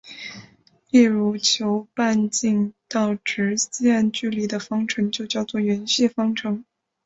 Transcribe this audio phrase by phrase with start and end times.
[0.89, 6.65] 例如求半径到直线距离的方程就可以叫圆系方程。